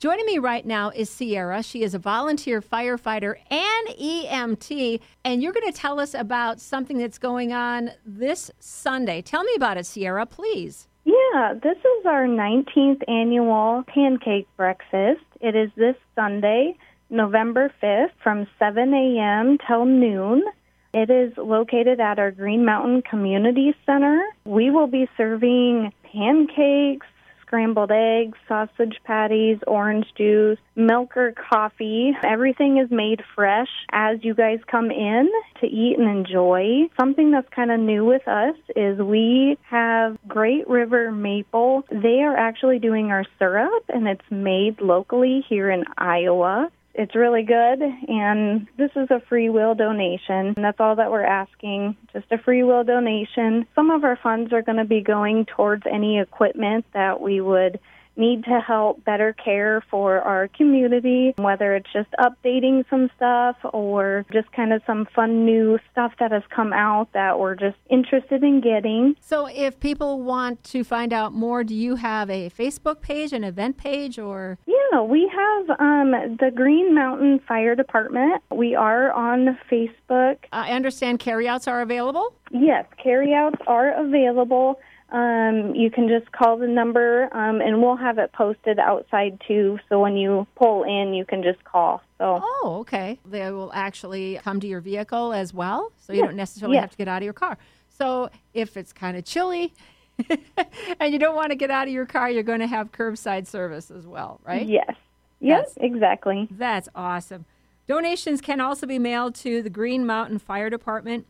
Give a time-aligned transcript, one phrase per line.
[0.00, 1.62] Joining me right now is Sierra.
[1.62, 6.96] She is a volunteer firefighter and EMT, and you're going to tell us about something
[6.96, 9.20] that's going on this Sunday.
[9.20, 10.88] Tell me about it, Sierra, please.
[11.04, 15.20] Yeah, this is our 19th annual pancake breakfast.
[15.42, 16.78] It is this Sunday,
[17.10, 19.58] November 5th, from 7 a.m.
[19.68, 20.44] till noon.
[20.94, 24.18] It is located at our Green Mountain Community Center.
[24.46, 27.06] We will be serving pancakes,
[27.50, 32.12] scrambled eggs, sausage patties, orange juice, milk or coffee.
[32.22, 35.28] Everything is made fresh as you guys come in
[35.60, 36.88] to eat and enjoy.
[36.98, 41.82] Something that's kind of new with us is we have Great River Maple.
[41.90, 46.70] They are actually doing our syrup and it's made locally here in Iowa.
[46.92, 50.54] It's really good, and this is a free will donation.
[50.56, 53.66] And that's all that we're asking, just a free will donation.
[53.74, 57.78] Some of our funds are going to be going towards any equipment that we would
[58.16, 64.24] need to help better care for our community, whether it's just updating some stuff or
[64.32, 68.42] just kind of some fun new stuff that has come out that we're just interested
[68.42, 69.14] in getting.
[69.20, 73.44] So, if people want to find out more, do you have a Facebook page, an
[73.44, 74.58] event page, or?
[74.66, 78.42] Yeah, we have um, the Green Mountain Fire Department.
[78.50, 80.38] We are on Facebook.
[80.52, 82.34] I understand carryouts are available?
[82.50, 84.78] Yes, carryouts are available.
[85.12, 89.78] Um, you can just call the number, um, and we'll have it posted outside too.
[89.88, 92.02] So when you pull in, you can just call.
[92.18, 92.40] So.
[92.42, 93.18] Oh, okay.
[93.24, 96.82] They will actually come to your vehicle as well, so you Yes, don't necessarily yes.
[96.82, 97.58] have to get out of your car.
[97.88, 99.74] So if it's kind of chilly
[101.00, 103.46] and you don't want to get out of your car, you're going to have curbside
[103.46, 104.66] service as well, right?
[104.66, 104.94] Yes.
[105.40, 105.58] Yep.
[105.58, 106.48] That's- Exactly.
[106.50, 107.46] That's awesome.
[107.88, 111.26] Donations can also be mailed to the Green Mountain Fire Department,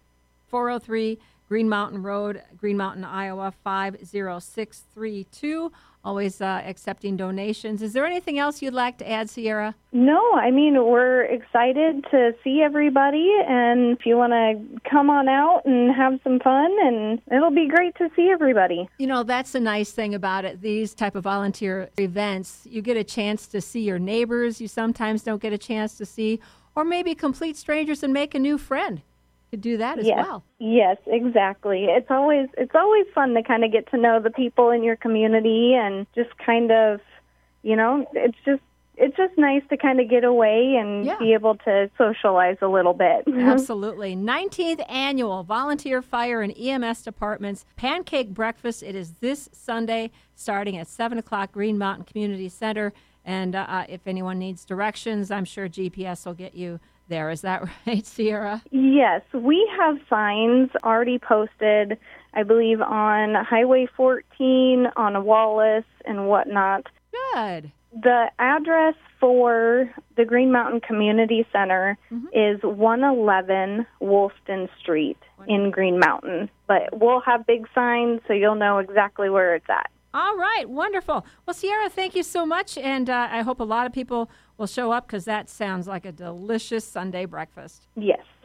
[0.48, 1.18] 403
[1.50, 5.72] Green Mountain Road, Green Mountain, Iowa 50632.
[6.04, 7.82] Always uh, accepting donations.
[7.82, 9.74] Is there anything else you'd like to add, Sierra?
[9.90, 15.28] No, I mean we're excited to see everybody, and if you want to come on
[15.28, 18.88] out and have some fun, and it'll be great to see everybody.
[18.98, 20.60] You know, that's the nice thing about it.
[20.60, 25.24] These type of volunteer events, you get a chance to see your neighbors you sometimes
[25.24, 26.38] don't get a chance to see,
[26.76, 29.02] or maybe complete strangers and make a new friend.
[29.50, 30.24] Could do that as yes.
[30.24, 30.44] well.
[30.58, 31.86] Yes, exactly.
[31.86, 34.96] It's always it's always fun to kind of get to know the people in your
[34.96, 37.00] community and just kind of,
[37.62, 38.62] you know, it's just
[38.96, 41.16] it's just nice to kind of get away and Yeah.
[41.18, 43.24] be able to socialize a little bit.
[43.34, 44.14] Absolutely.
[44.14, 48.82] 19th annual volunteer fire and EMS departments pancake breakfast.
[48.82, 52.92] It is this Sunday starting at 7 o'clock, Green Mountain Community Center.
[53.24, 56.78] And uh, if anyone needs directions, I'm sure GPS will get you
[57.10, 57.28] there.
[57.28, 58.62] Is that right, Sierra?
[58.70, 61.98] Yes, we have signs already posted,
[62.32, 66.86] I believe, on Highway 14, on Wallace, and whatnot.
[67.34, 67.70] Good.
[67.92, 72.26] The address for the Green Mountain Community Center mm-hmm.
[72.32, 76.48] is 111 Woolston Street in Green Mountain.
[76.66, 79.90] But we'll have big signs so you'll know exactly where it's at.
[80.12, 81.24] All right, wonderful.
[81.46, 84.28] Well, Sierra, thank you so much, and uh, I hope a lot of people
[84.58, 87.86] will show up because that sounds like a delicious Sunday breakfast.
[87.94, 88.20] Yes.